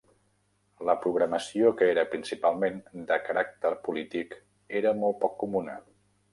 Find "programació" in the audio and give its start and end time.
1.03-1.73